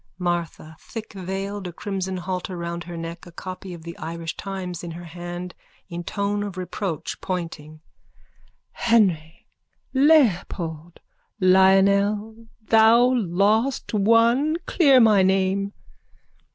MARTHA: 0.17 0.77
(Thickveiled, 0.79 1.67
a 1.67 1.71
crimson 1.71 2.17
halter 2.17 2.57
round 2.57 2.85
her 2.85 2.97
neck, 2.97 3.27
a 3.27 3.31
copy 3.31 3.71
of 3.71 3.83
the 3.83 3.95
Irish 3.99 4.35
Times 4.35 4.83
in 4.83 4.89
her 4.89 5.03
hand, 5.03 5.53
in 5.89 6.03
tone 6.03 6.41
of 6.41 6.57
reproach, 6.57 7.21
pointing.) 7.21 7.81
Henry! 8.71 9.45
Leopold! 9.93 11.01
Lionel, 11.39 12.47
thou 12.63 13.13
lost 13.13 13.93
one! 13.93 14.57
Clear 14.65 14.99
my 14.99 15.21
name. 15.21 15.71